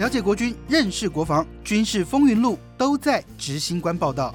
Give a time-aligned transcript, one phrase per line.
[0.00, 4.34] 了解国军，认识国防，军事风云录都在执行官报道。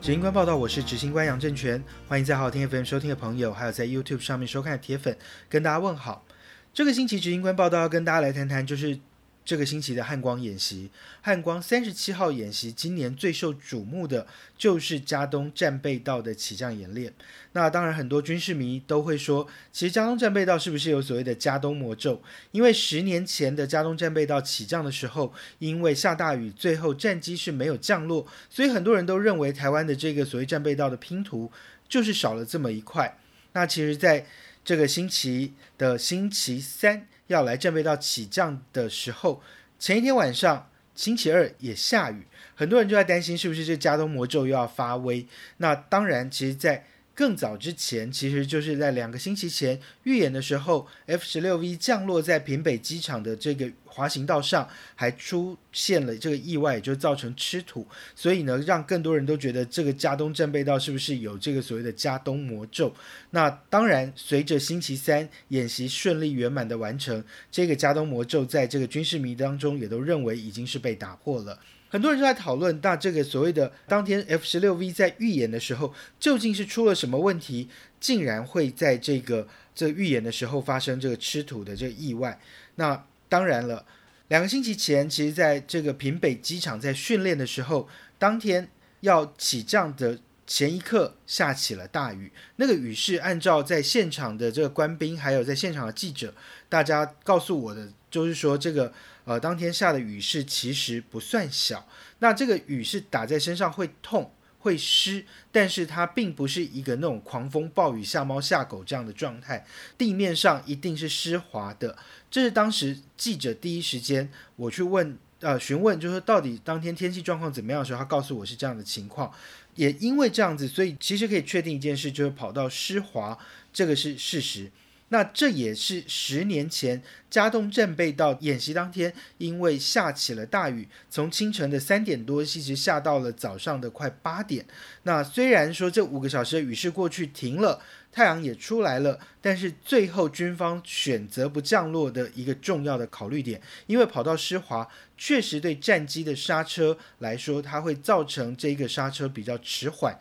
[0.00, 5.14] 执行官报道，我是执行官杨正全，欢迎在好听 FM 收听的朋友，还有在 YouTube 上面收看的铁粉，
[5.46, 6.24] 跟大家问好。
[6.72, 8.98] 这个星期执行官报道要跟大家来谈谈，就是。
[9.44, 10.88] 这个星期的汉光演习，
[11.20, 17.12] 汉光三十七号演习，今年最受瞩目的就是加东战备道的起降演练。
[17.52, 22.22] 那当然，很多军事迷都会说，其实加东战备道是不是有所谓的加东魔咒？
[22.52, 31.50] 因为十年前的加东战备道起降的时候，因为下大雨，最后战机是没有降落，所以很多人都认为台湾的这个所谓战备道的拼图
[31.88, 33.18] 就是少了这么一块。
[33.54, 34.24] 那其实，在
[34.64, 37.08] 这个星期的星期三。
[37.32, 39.42] 要来战备到起降的时候，
[39.78, 45.26] 前一天晚上星期二也下雨，很多人就在担心是不是这加东魔咒又要发威。
[45.56, 46.84] 那当然，其实，在
[47.22, 62.92] 更早之前，其实就是在两个星期前预演的时候，F 十六 V 降落在平北机场的这个滑行道上，还出现了这个意外，就造成吃土，所以呢，让更多人都觉得这个加东战备道是不是有这个所谓的加东魔咒？
[63.30, 71.60] 那当然，随着星期三演习顺利圆满的完成，这个加东魔咒在这个军事迷当中也都认为已经是被打破了。
[71.92, 77.68] 很多人都在讨论，那这个所谓的当天 F 十六 V 在预演的时候，究竟是出了什么问题，
[78.00, 82.40] 竟然会在这个这预演的时候发生这个吃土的这个意外？
[82.76, 83.84] 那当然了，
[84.28, 87.86] 两个星期前，其实在这个平北机场在训练的时候，
[88.18, 88.70] 当天
[89.00, 96.32] 要起降的前一刻下起了大雨，那个雨是按照在现场的这个官兵，还有在现场的记者，
[96.70, 98.90] 大家告诉我的，就是说这个。
[99.24, 111.96] 呃，当天下的雨势其实不算小，那这个雨是打在身上会痛会湿，但是它并不是一个那种狂风暴雨吓猫吓狗这样的状态，地面上一定是湿滑的。
[112.30, 119.32] 这是当时记者第一时间我去问呃询问，就是说到底当天天气状况怎么样的时候，他告诉我是这样的情况。
[119.74, 123.38] 也因为这样子，所以其实可以确定一件事，就是跑道湿滑，
[123.72, 124.70] 这个是事实。
[125.12, 134.64] 那这也是十年前加东战备道演习当天，因为下起了大雨，从清晨的三点多一直下到了早上的快八点。
[135.02, 150.18] 那虽然说这五个小时的雨势过去停了，太阳也出来了，但是最后军方选择不降落的一个重要的考虑点，因为跑道湿滑，确实对战机的刹车来说，它会造成这个刹车比较迟缓，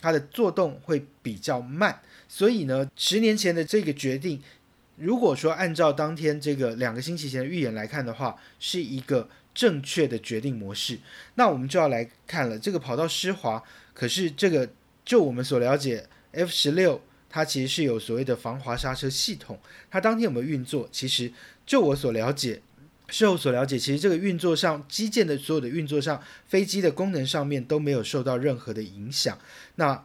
[0.00, 2.00] 它的作动会比较慢。
[2.28, 4.40] 所以呢，十年前的这个决定，
[4.96, 10.98] 如果说按照当天这个两个星期前的预言来看的话，是一个正确的决定模式。
[11.34, 13.62] 那我们就要来看了，这个跑道湿滑，
[13.92, 14.68] 可是这个
[15.04, 19.58] 就我们所了解，F 十六它其实是有所谓的防滑刹车系统，
[19.90, 20.88] 它当天有没有运作？
[20.92, 21.32] 其实
[21.66, 22.62] 就我所了解，
[23.10, 29.36] 事后所了解，其实这个运作上基建的所有的运作上，飞机的功能上面都没有受到任何的影响。
[29.74, 30.04] 那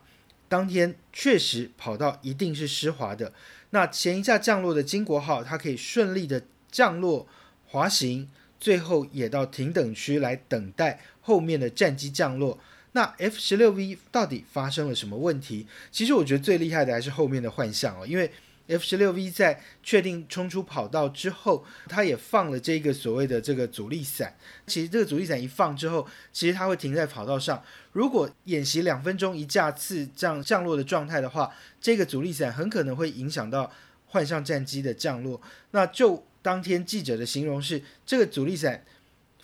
[0.50, 3.32] 当天确实跑道一定是湿滑的。
[3.70, 7.28] 那前一架降落的金国号，它可以顺利的降落
[7.68, 8.28] 滑行，
[8.60, 12.60] 最后也到停等区来等待后面的战机降落。
[12.94, 15.68] 那 F 十六 V 到底发生了什么问题？
[15.92, 18.32] 其实我觉得最厉害的还是后面的幻象哦，因为。
[18.68, 24.36] F 十六 V 在确定冲出跑道之后，它也放了这个所谓的这个阻力伞。
[24.68, 27.64] 其实这个阻力伞一放之后，其实它会停在跑道上。
[27.92, 33.72] 如果演习两分钟一架次这样降落的状态的话，这个阻力伞很可能会影响到
[34.08, 35.40] 幻象战机的降落。
[35.72, 38.84] 那就当天记者的形容是，这个阻力伞。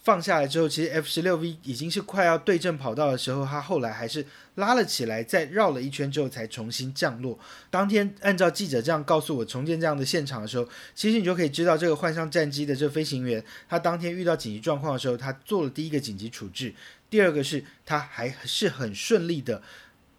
[0.04, 4.26] 放下来之后，其实 F 十六 V 已经是快要对正跑道的时候，它后来还是
[4.56, 7.38] 拉了起来，再绕了一圈之后才重新降落。
[7.70, 16.74] 当天按照记者这样告诉我重建这样的现场的时候，其实你就可以知道这个换上战机的这个飞行员，他当天遇到紧急状况的时候，他做了第一个紧急处置，
[17.10, 19.62] 第二个是他还是很顺利的。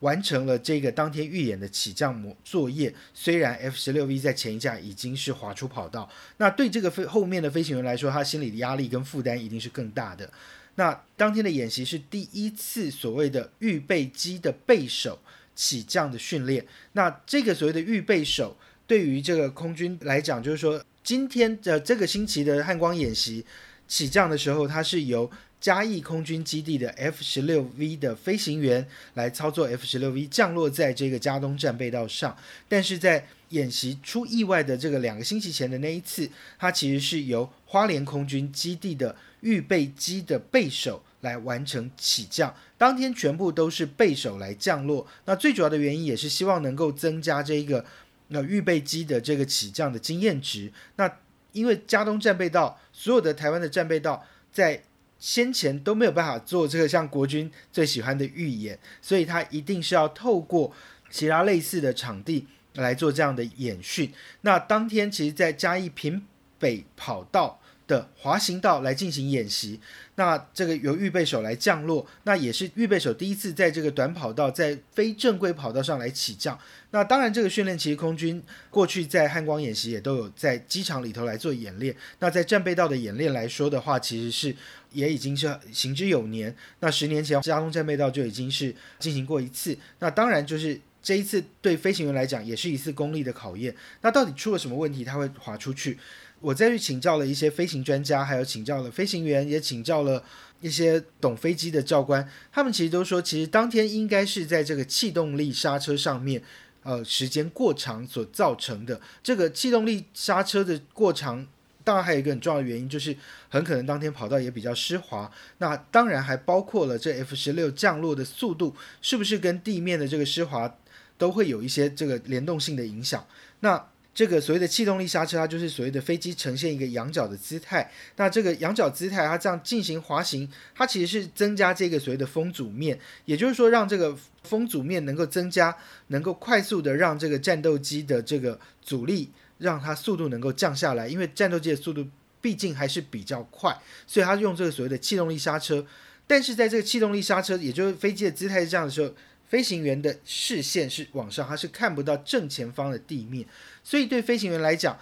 [0.02, 10.28] 完成了这个当天预演的起降模作业，虽然 F 十六 V 在前一架已经是滑出跑道，那对这个飞后面的飞行员来说，他心里的压力跟负担一定是更大的。
[10.74, 15.18] 那当天的演习是第一次所谓的预备机的备手
[15.54, 18.56] 起降的训练，那这个所谓的预备手
[18.86, 23.44] 对于这个空军来讲，就是说今天的这个星期的汉光演习
[23.92, 25.30] 起降的时候，它是由
[25.60, 32.34] 嘉义空军基地的 F 十六 V 的飞行员来操作 F 十六 V 降落在这个加东战备道上，
[32.70, 36.26] 但是在演习出意外的这个两个星期前的那一次，
[36.58, 45.06] 它其实是由花莲空军基地的预备机的备手来完成起降，当天全部都是备手来降落。
[45.26, 47.84] 那最主要的原因也是希望能够增加这个
[48.28, 50.72] 那预备机的这个起降的经验值。
[50.96, 51.18] 那
[51.52, 54.82] 因为加东战备道所有的台湾的战备道在
[55.18, 60.74] 先前都没有办法做这个像国军最喜欢的预演，所以他一定是要透过
[61.10, 64.12] 其他类似的场地来做这样的演训。
[64.40, 66.26] 那当天其实，在嘉义平
[66.58, 67.60] 北跑道。
[67.86, 69.80] 的滑行道来进行演习，
[70.14, 76.58] 那这个由预备手来降落，那也是预备手第一次在这个短跑道，在非正规跑道上来起降。
[76.90, 81.94] 那当然，这个训练其实空军过去在汉光演习也都有在机场里头来做演练。
[82.20, 84.54] 那在战备道的演练来说的话，其实是
[84.92, 86.54] 也已经是行之有年。
[86.80, 89.76] 那十年前加东战备道就已经是进行过一次。
[89.98, 93.74] 那当然就是这一次对飞行员来讲也是一次功力的考验。
[94.02, 95.98] 那到底出了什么问题，他会滑出去？
[96.42, 100.22] 我再去请教了一些飞行专家，还有请教了飞行员，也请教了
[100.60, 102.28] 一些懂飞机的教官。
[102.52, 106.42] 他们其实都说，其实当天应该是在这个气动力刹车上面，
[106.82, 109.00] 呃，时间过长所造成的。
[109.22, 111.46] 这个气动力刹车的过长，
[111.84, 113.16] 当然还有一个很重要的原因，就是
[113.48, 115.30] 很可能当天跑道也比较湿滑。
[115.58, 120.76] 那当然还包括了这 F 十六降落的速度是不是跟地面的这个湿滑
[121.16, 123.24] 都会有一些这个联动性的影响。
[123.60, 127.90] 那这个所谓的气动力刹车，它就是所谓的飞机呈现一个仰角的姿态。
[128.16, 134.14] 那这个仰角姿态，它这样进行滑行，它其实是增加这个所谓的风阻面，也就是说，让这个
[134.44, 135.74] 风阻面能够增加，
[136.08, 141.08] 能够快速的让这个战斗机的这个阻力，让它速度能够降下来。
[141.08, 142.06] 因为战斗机的速度
[142.42, 143.74] 毕竟还是比较快，
[144.06, 145.86] 所以它用这个所谓的气动力刹车。
[146.26, 149.14] 但是在这个气动力刹车，也就是飞机的姿态是这样的时候。
[149.52, 153.46] 飞行员的视线是往上，他是看不到正前方的地面，
[153.84, 154.98] 所以对飞行员来讲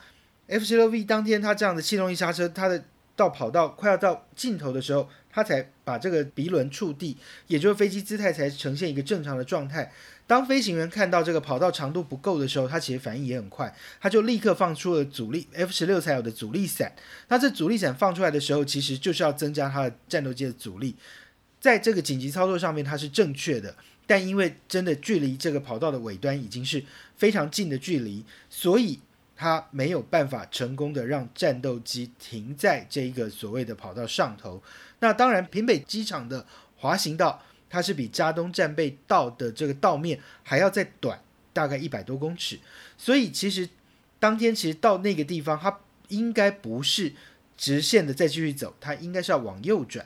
[0.48, 2.82] ，F 十六 V 当天他这样的气动力刹车，它的
[3.14, 7.16] 到跑道快要到尽头的时候，他才把这个鼻轮触地，
[7.46, 9.92] 也就是飞机姿态才呈现一个正常的状态。
[10.26, 16.92] 当飞行员看到这个跑道长度不够的时候，他其实反应也很快，他就立刻放出了阻力 F 十六才有的阻力伞。
[17.28, 20.96] 那这阻力伞放出来的时候，其实就是要增加它的战斗机的阻力，
[21.60, 23.76] 在这个紧急操作上面，它是正确的。
[24.10, 26.84] 但因为真的距离这个跑道的尾端已经是
[27.16, 28.98] 非常近的距离，所以
[29.36, 34.60] 它没有办法成功的让战斗机停在这一个所谓的跑道上头。
[34.98, 36.44] 那当然，平北机场的
[36.78, 41.22] 滑行道它是比加东战备道的这个道面还要再短，
[41.52, 42.58] 大概一百多公尺。
[42.98, 43.68] 所以其实
[44.18, 45.78] 当天其实到那个地方，它
[46.08, 47.12] 应该不是
[47.56, 50.04] 直线的再继续走，它应该是要往右转。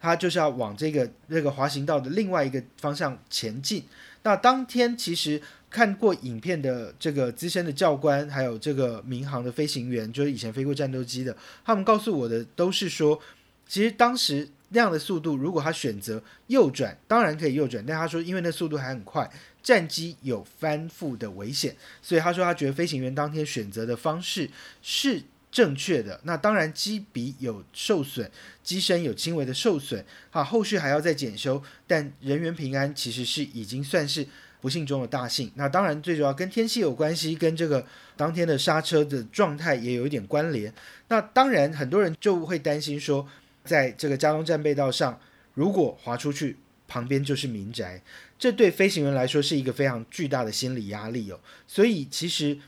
[0.00, 3.84] 他就是要往这个那个滑行道的另外一个方向前进。
[4.22, 5.40] 那当天其实
[5.70, 13.20] 看过影片的这个资深的教官，还有这个民航的飞行员，就是以前飞过战斗机的，他们告诉我的都是说，
[13.68, 19.30] 其实当时那样的速度，如果他选择右转，当然可以右转，但他说因为那速度还很快，
[19.62, 24.50] 战机有翻覆的危险，所以他说他觉得飞行员当天选择的方式
[24.82, 25.22] 是。
[25.56, 28.30] 正确的，那当然机鼻有受损，
[28.62, 34.26] 机身有轻微的受损，啊，后续还要再检修，但人员平安其实是已经算是
[34.60, 35.50] 不幸中的大幸。
[35.54, 37.86] 那当然最主要跟天气有关系，跟这个
[38.18, 40.70] 当天的刹车的状态也有一点关联。
[41.08, 43.26] 那当然很多人就会担心说，
[43.64, 45.18] 在这个加东站备道上，
[45.54, 48.02] 如果滑出去，旁边就是民宅，
[48.38, 51.40] 这对飞行员来说是一个非常巨大的心理压力哦。
[51.66, 52.58] 所以其实。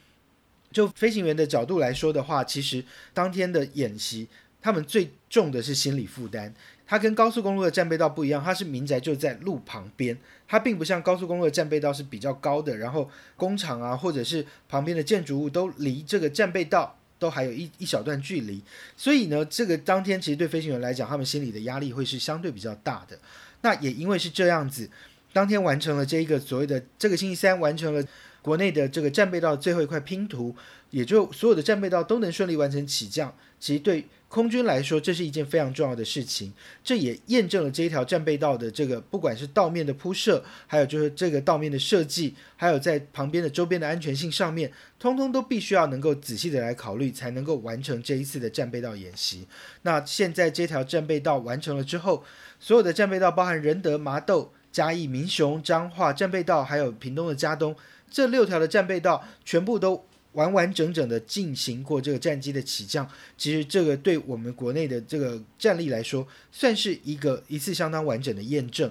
[0.71, 2.85] 就飞行员的角度来说的话，其实
[3.15, 4.29] 当天的演习，
[4.61, 6.55] 他们最重的是心理负担。
[6.87, 18.63] 它跟高速公路的战备道不一样，它是民宅就在路旁边，它并不像高速公路的战备道是比较高的，然后工厂啊或者是旁边的建筑物都离这个战备道都还有一一小段距离。
[18.97, 23.19] 所以呢，这个当天其实对飞行员来讲，他们心里的压力会是相对比较大的。
[23.61, 24.89] 那也因为是这样子，
[25.35, 28.03] 当天完成了这一个所谓的这个星期三完成了。
[28.49, 30.57] 国内的这个战备道最后一块拼图，
[30.89, 33.37] 也就所有的战备道都能顺利完成起降。
[33.61, 36.51] 其实对空军来说，这是一件非常重要的事情。
[36.83, 49.47] 这也验证了这一条战备道的这个，不管是道面的铺设，还有就是这个道面的设计，还有在旁边的周边的安全性上面，通通都必须要能够仔细的来考虑，才能够完成这一次的战备道演习。
[49.83, 52.25] 那现在这条战备道完成了之后，
[52.59, 57.75] 所有的战备道，包含仁德、麻豆、嘉义、民雄、彰化战备道，还有屏东的嘉东。
[58.11, 68.91] 这六条的战备道全部都完完整整的进行过这个战机的起降，其实这个对我们国内的这个战力来说，算是一个一次相当完整的验证。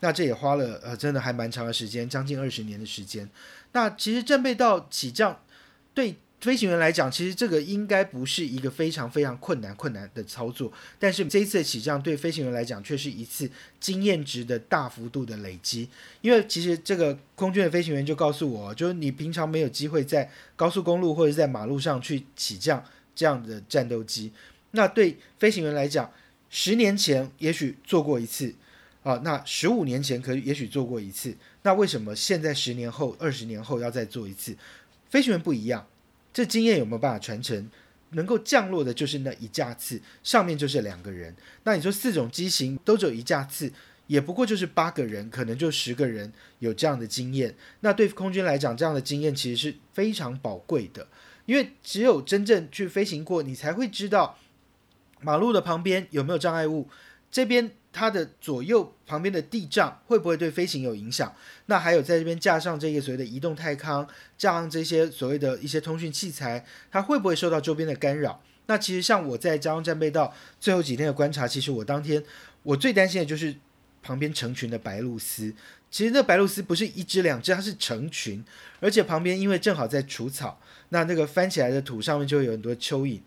[0.00, 3.28] 那这也花了呃，真的还蛮长的时间，将近二十年的时间。
[3.72, 5.40] 那其实战备道起降
[5.92, 6.16] 对。
[6.40, 15.88] 飞行员来讲，其实这个应该不是一个非常非常困难困难的操作，但是这一次的起降对飞行员来讲却是一次经验值的大幅度的累积。
[16.20, 22.84] 因为其实这个空军的飞行员就告诉我，就是你平常没有机会在高速公路或者在马路上去起降，
[23.16, 24.32] 这样的战斗机。
[24.70, 26.08] 那对飞行员来讲，
[26.48, 28.54] 十年前也许做过一次，
[29.02, 34.56] 啊，那十五年前可也许做过一次，那为什么现在十年后、二十年后要再做一次？
[35.10, 35.86] 飞行员不一样，
[36.38, 37.68] 这经验有没有办法传承？
[38.10, 41.34] 能够降落的就是那一架次，上面就是两个人。
[41.64, 43.72] 那你说四种机型都只有一架次，
[44.06, 47.56] 也不过就是八个人，可能就十个人有这样的经验。
[47.80, 51.08] 那对空军来讲，这样的经验其实是非常宝贵的，
[51.46, 54.38] 因为只有真正去飞行过，你才会知道
[55.20, 56.88] 马路的旁边有没有障碍物，
[57.32, 57.72] 这边。
[57.92, 61.34] 它的左右旁边的地障会不会对飞行有影响？
[61.66, 68.40] 那还有在这边架上这个所谓的移动太康，架上这些所谓的一些通讯器材，它会不会受到周边的干扰？
[68.66, 72.22] 那其实像我在加东战备道最后几天的观察，其实我当天
[72.62, 73.56] 我最担心的就是
[74.02, 75.54] 旁边成群的白鹭鸶。
[75.90, 78.44] 其实那白鹭鸶不是一只两只，它是成群，
[78.78, 83.20] 而且旁边因为正好在除草，那那个翻起来的土上面就会有很多蚯蚓。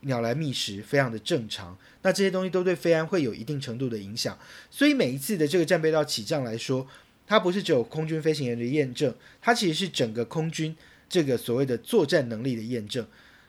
[0.00, 4.38] 鸟来觅食非常的正常，那这些东西都对飞安会有一定程度的影响，
[4.70, 6.86] 所以每一次的这个战备道起降来说，
[7.26, 10.76] 它不是只有空军飞行员的验证，它其实是整个空军
[11.08, 13.04] 这个所谓的作战能力的验证。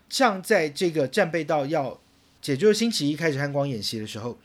[0.09, 1.99] 像在这个战备道要，
[2.45, 4.39] 也就是星期一开始汉光演习的时候，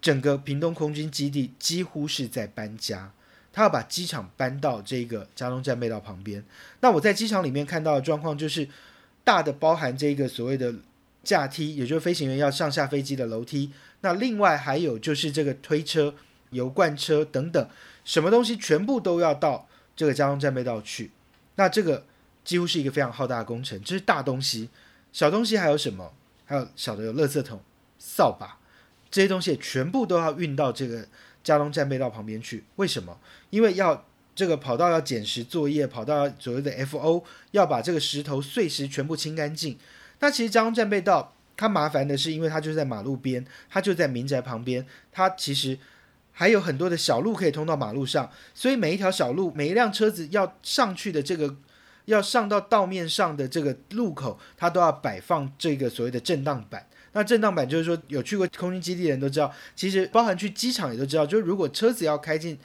[0.00, 3.12] 整个屏东空军基地几乎是在搬家，
[3.52, 6.44] 他要把机场搬到这个加东战备道旁边。
[6.80, 8.68] 那我在机场里面看到的状况就是，
[9.24, 10.72] 大的包含这个所谓的。
[11.22, 13.72] 架梯，也就是飞行员要上下飞机的楼梯。
[14.00, 16.14] 那另外还有就是这个推车、
[16.50, 17.68] 油罐车等等，
[18.04, 21.10] 什么东西全部都要到这个加东战备道去。
[21.56, 22.06] 那这个
[22.44, 23.78] 几乎是一个非常浩大的工程。
[23.82, 24.70] 这是大东西，
[25.12, 26.12] 小东西还有什么？
[26.46, 27.60] 还有小的有垃圾桶、
[27.98, 28.58] 扫把，
[29.10, 31.06] 这些东西全部都要运到这个
[31.44, 32.64] 加东战备道旁边去。
[32.76, 33.20] 为什么？
[33.50, 39.78] 因为要这个跑道要捡拾作业，跑道所谓的 FO 要把这个石头碎石全部清干净。
[40.20, 45.78] 那其实交通战备道，它麻烦的是，因为它就在马路边，它就在民宅旁边，它其实
[46.32, 51.56] 还有很多的小路可以通到马路上，所以每一条小路，每一辆车子要上去的这个，
[52.04, 56.86] 要上到道面上的这个路口，它都要摆放这个所谓的震荡板。
[57.12, 62.56] 那震荡板就是说，有去过空军基地的人都知道，其实包含去机场也都知道，就是如果车子要开进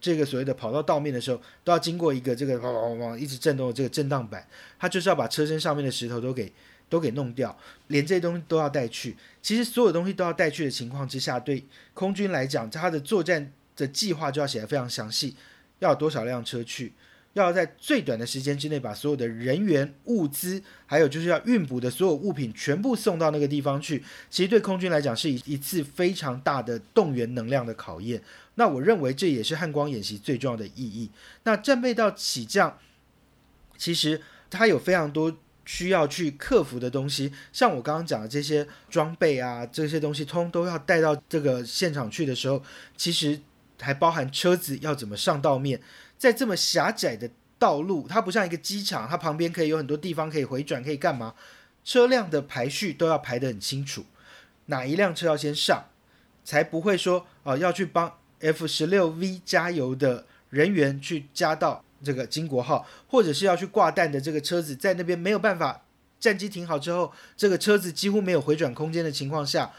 [0.00, 4.46] 这个所谓的跑道道面的时候，都要经过一个这个汪汪汪一直震动的这个震荡板，
[4.78, 6.52] 它就是要把车身上面的石头都给。
[6.92, 9.16] 都给弄掉，连这些东西都要带去。
[9.40, 15.34] 其实所有东西都要带去的情况之下，对空军来讲，他的作战的计划就要写得非常详细。
[15.78, 16.92] 要多少辆车去？
[17.32, 24.04] 要在最短的时间之内把所有的人员、物资，还有就是要运补的所有物品全部送到那个地方去。
[24.28, 28.22] 其实对空军来讲是一一次非常大的动员能量的考验。
[28.56, 31.10] 那我认为这也是汉光演习最重要的意义。
[31.44, 32.78] 那战备到起降，
[33.78, 34.20] 其实
[34.50, 35.34] 它有非常多。
[35.64, 42.62] 需要去克服的东西，像我刚刚讲的这些装备啊，这些东西通都要带到这个现场去的时候，
[42.96, 43.40] 其实
[43.80, 45.80] 还包含车子要怎么上道面，
[46.18, 51.34] 在这么狭窄的道路，它不像一个机场，它旁边可以有很多地方可以回转，可以干嘛？
[51.84, 54.04] 车辆的排序都要排得很清楚，
[54.66, 55.84] 哪一辆车要先上，
[56.44, 61.84] 才不会说啊要去帮 F 十六 V 加油的人员去加到。
[62.02, 65.82] 这个金国号，或者是要去挂弹的这个车子，在那边没有办法，
[66.18, 69.72] 战机停好之后，这个车子几乎没有回转空间的情况下，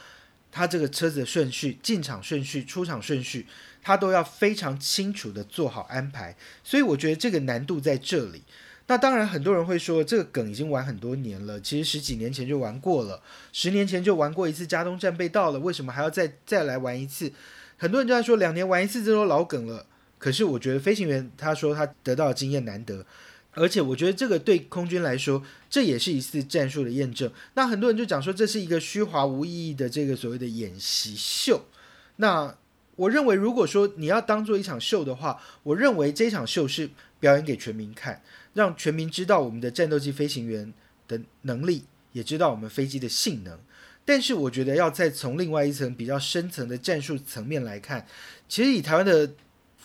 [0.51, 3.48] 它这个车子的顺序、进场顺序、出场顺序，
[3.82, 6.36] 它都要非常清楚的做好安排。
[6.63, 8.44] 所以我觉得这个难度在这里。
[8.88, 13.22] 那当然，很多人会说这个梗已经玩很多年了，其实十几年前就玩过了，
[13.53, 17.32] 十年前就玩过一次加东战备到了，为什么还要再再来玩一次？
[17.77, 19.86] 很多人就在说两年玩一次这都老梗了。
[20.24, 23.06] 可是我觉得飞行员他说他得到的经验难得，
[23.51, 27.30] 而且我觉得这个对空军来说这也是一次战术的验证。
[27.56, 31.65] 那很多人就讲说这是一个虚华无意义的这个所谓的演习秀。
[32.15, 32.56] 那
[32.96, 36.89] 我认为如果说你要当做一场秀的话，我认为这场秀是
[37.20, 38.22] 表演给全民看，
[38.53, 40.74] 让全民知道我们的战斗机飞行员
[41.06, 43.60] 的能力，也知道我们飞机的性能。
[44.06, 48.08] 但是我觉得要再从另外一层比较深层的战术层面来看，
[48.48, 49.30] 其实以台湾的。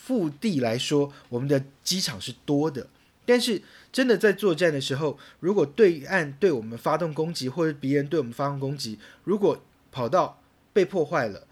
[0.08, 2.88] 腹地来说，我们的机场是多的，
[3.26, 3.60] 但是
[3.92, 9.62] 真的在作战的时候，如果对岸对我们发动攻击，或者别人对我们发动攻击，如果
[9.92, 10.40] 跑道
[10.72, 11.46] 被破坏了，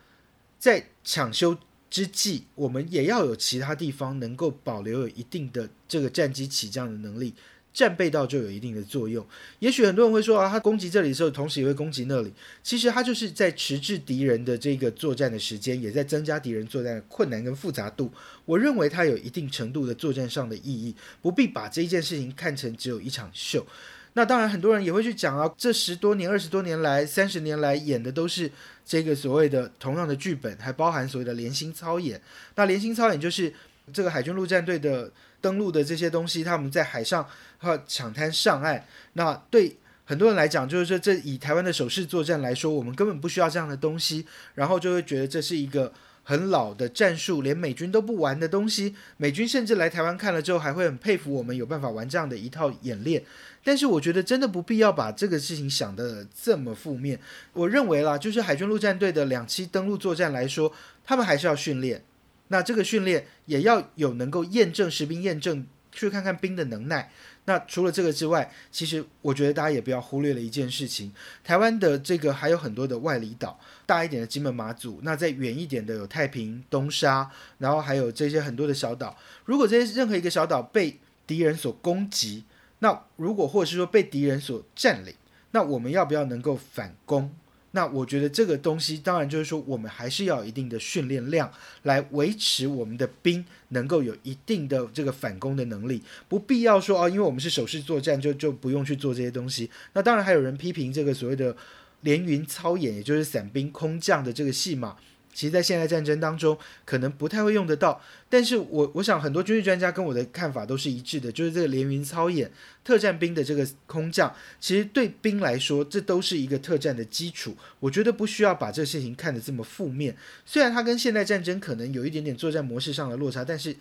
[0.59, 1.59] 在抢修
[1.91, 7.35] 之际，我们也要有其他地方能够保留有一定的这个战机起降的能力。
[7.77, 9.23] 战备道就有一定的作用。
[9.59, 12.33] 也许很多人会说啊，他攻击这里的时候，同时也会攻击那里。
[12.63, 18.11] 其实他就是在迟滞敌人的这个作战的时间，也在增加敌人作战的困难跟复杂度。
[18.47, 23.67] 我认为它有一定程度的作战上的意义，不必把这一件事情看成只有一场秀。
[24.15, 28.51] 那当然，很多人也会去讲啊，这十多年、二十多年来、三十年来演的都是
[28.83, 32.19] 这个所谓的同样的剧本，还包含所谓的连心操演。
[32.55, 33.53] 那连心操演就是
[33.93, 37.27] 这个海军陆战队的登陆的这些东西，他们在海上
[37.59, 38.85] 和抢滩上岸。
[39.15, 45.93] 那对很多人来讲，就是说这以台湾的守势作战来说，我们根本不需要这样的东西，然后就会觉得这是一个。
[46.29, 53.23] 很老的战术，连美军都不玩的东西，美军甚至来台湾看了之后，还会很佩服我们有办法玩这样的一套演练。
[53.63, 57.21] 但是我觉得真的不必要把这个事情想得这么负面。
[57.53, 60.73] 我认为啦，就是海军陆战队的两栖登陆作战来说，
[61.05, 62.03] 他们还是要训练。
[62.49, 67.11] 那这个训练也要有能够验证实兵验证，去看看兵的能耐。
[67.49, 71.13] 那除了这个之外，其实我觉得大家也不要忽略了一件事情：
[71.45, 79.17] 台湾的这个还有很多的外离岛，大一点的金门、马祖，那再远一点的有太平、东沙，然后还有这些很多的小岛。
[79.45, 82.45] 如果这些任何一个小岛被敌人所攻击，
[82.81, 85.15] 那如果或者是说被敌人所占领，
[85.53, 87.33] 那我们要不要能够反攻？
[87.77, 91.53] 那我觉得这个东西，当然就是说，我们还是要有一定的训练量，
[91.83, 96.03] 来维持我们的兵能够有一定的这个反攻的能力。
[96.27, 99.71] 不必要说哦，因为我们是守势作战，就就不用去做这些东西。
[99.93, 101.55] 那当然还有人批评这个所谓的
[102.01, 104.97] 连云操演，也就是伞兵空降的这个戏码。
[105.37, 108.01] 其实，在现代战争当中，可能不太会用得到。
[108.31, 112.51] 但是我我想，很多军事专家跟我的看法都是一致的，就是这个连云操演、
[112.83, 117.55] 特战兵的这个空降，其实对兵来说，这都是一个特战的基础。
[117.81, 120.17] 我觉得不需要把这个事情看得这么负面。
[120.47, 123.77] 虽然它跟现代战争可能有一点点作战模式上的落差，但是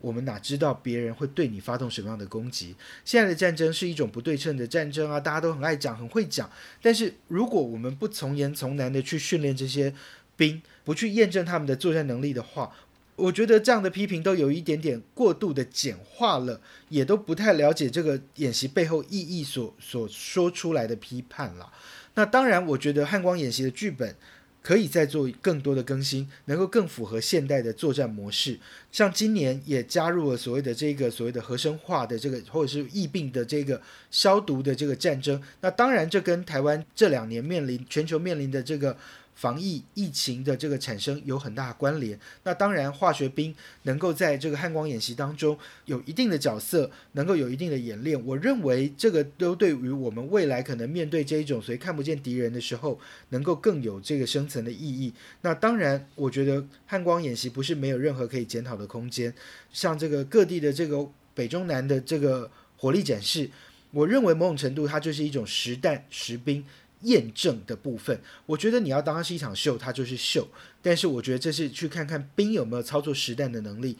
[0.00, 2.76] 我们哪知道别人会对你发动什么样的攻击？
[3.04, 6.48] 现在的战争是一种不对称的战争啊，大家都很爱讲，很会讲。
[6.80, 9.92] 但是如果我们不从严从难的去训练这些，
[10.38, 12.72] 兵不去验证他们的作战能力的话，
[13.16, 21.70] 我觉得这样的批评都有一点点过度的简化了，也都不太了解这个演习背后意义所所说出来的批判了。
[22.14, 24.14] 那当然，我觉得汉光演习的剧本
[24.62, 28.58] 可以再做更多的更新，能够更符合现代的作战模式。
[28.92, 35.42] 像今年也加入了所谓的这个所谓的核生化的这个或者是疫病的这个消毒的这个战争。
[35.60, 38.96] 那当然，这跟台湾这两年面临全球面临的这个。
[39.38, 42.18] 防疫疫情的这个产生有很大关联。
[42.42, 48.20] 那当然，化学兵能够在这个汉光演习当中有一定的角色，能够有一定的演练。
[48.26, 52.98] 我认为这个都对于我们未来可能面对这一种所谓看不见敌人的时候，
[53.28, 55.14] 能够更有这个深层的意义。
[55.42, 59.32] 那当然，我觉得汉光演习不是没有任何可以检讨的空间。
[59.72, 63.48] 像这个各地的这个北中南的这个火力展示，
[63.92, 66.64] 我认为某种程度它就是一种实弹实兵。
[67.02, 70.48] 验证的部分，我觉得你要当它是一场秀，它就是秀。
[70.82, 73.96] 但是我觉得这是去看看兵有没有操作实弹的能力。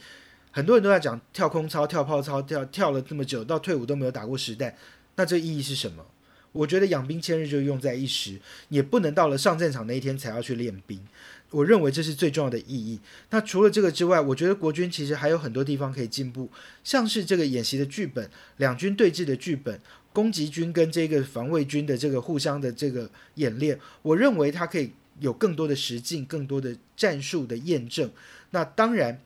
[0.51, 4.75] 很多人都在讲跳空操、跳炮操，跳跳了这么久，到退伍都没有打过实弹，
[5.17, 6.05] 那这意义是什么？
[6.53, 11.07] 我觉得养兵千日就用在一时，也不能到了上战场那一天才要去练兵。
[11.51, 12.99] 我认为这是最重要的意义。
[13.31, 16.51] 那除了这个之外，我觉得国军其实还有很多地方可以进步，
[16.85, 19.81] 像是这个演习的剧本、两军对峙的剧本。
[20.11, 28.11] 攻击军跟这个防卫军的这个互相的这个演练，我认为它可以有更多的实境、更多的战术的验证。
[28.51, 29.21] 那当然，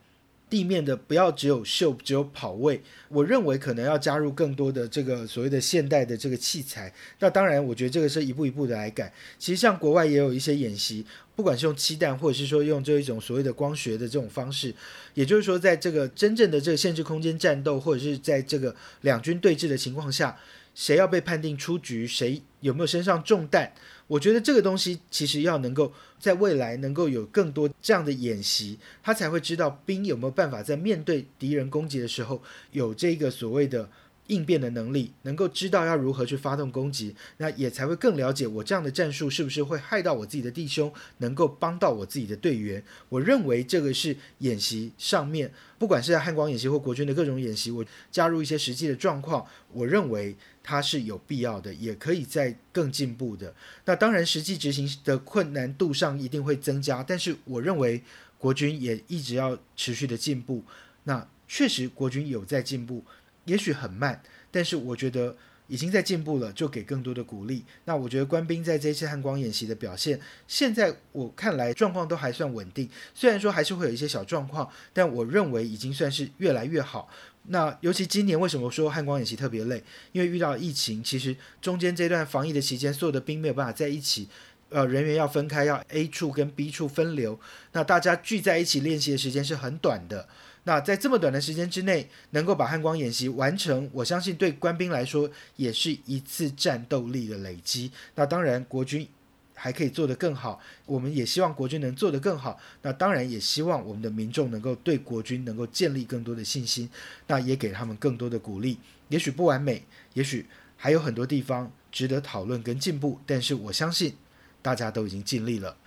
[0.53, 2.79] 地面的不要只有秀，只有跑位。
[3.09, 6.93] 我认为可能要加入更多的这个所谓的现代的这个器材。
[7.17, 9.11] 那当然，我觉得这个是一步一步的来改。
[9.39, 11.03] 其实像国外也有一些演习，
[11.35, 14.71] 不管是用气弹，或者是说用这一种所谓的光学的这种方式，
[15.15, 20.37] 也就是说，在这个真正的这个限制空间战斗，或者是在这个两军对峙的情况下。
[20.75, 22.07] 谁要被判定出局？
[22.07, 23.71] 谁有没有身上中弹？
[24.07, 33.89] 我觉得这个东西其实要能够在未来能够有更多这样的演习，他才会知道兵有没有办法在面对敌人攻击的时候有这个所谓的。
[34.27, 42.81] 应变的能力，能够知道要如何去发动攻击，那也才会更了解我这样的战术是不是会害到我自己的弟兄，能够帮到我自己的队员。
[43.09, 53.53] 我认为这个是演习上面，不管是在汉光演习或国军的各种演习，我加入一些实际的状况，我认为它是有必要的，也可以在更进步的。
[53.85, 58.01] 那当然，实际执行的困难度上一定会增加，但是我认为
[58.39, 60.63] 国军也一直要持续的进步。
[61.03, 63.03] 那确实，国军有在进步。
[63.45, 65.35] 也许很慢，但是我觉得
[65.67, 67.65] 已经在进步了，就给更多的鼓励。
[67.83, 72.89] 那我觉得官兵在这次汉光演习的表现，现在我看来状况都还算稳定。
[73.13, 77.09] 虽然说还是会有一些小状况，但我认为已经算是越来越好。
[77.47, 79.83] 那尤其今年为什么说汉光演习特别累？
[80.11, 84.29] 因为遇到疫情，其实中间这段防疫的期间，所有的兵没有办法在一起，
[84.69, 87.39] 呃，人员要分开，要 A 处跟 B 处分流。
[87.73, 90.27] 那大家聚在一起练习的时间是很短的。
[90.65, 97.91] 那在这么短的时间之内，能够把汉光演习完成，我相信对官兵来说也是一次战斗力的累积。
[98.15, 99.05] 那当然，国军
[99.53, 102.59] 还可以做得更好，我们也希望国军能做得更好。
[102.81, 106.89] 那当然也希望我们的民众能够对国军能够建立更多的信心，
[107.27, 108.77] 那也给他们更多的鼓励。
[109.09, 114.15] 也许不完美，也许还有很多地方值得讨论跟进步，但是我相信
[114.61, 115.77] 大家都已经尽力了。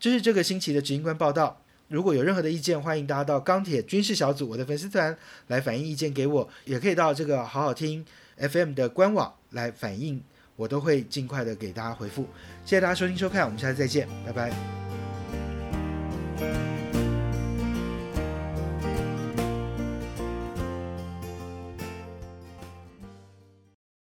[0.00, 1.60] 这是这个星期的执行官报道。
[1.88, 5.16] 如果有任何的意见，欢迎大家到钢铁军事小组我的粉丝团
[5.48, 8.04] 来反映意见给我，也可以到这个好好听
[8.36, 10.22] FM 的官网来反映，
[10.56, 12.26] 我都会尽快的给大家回复。
[12.64, 14.52] 谢谢大家收听收看，我们下次再见，拜拜。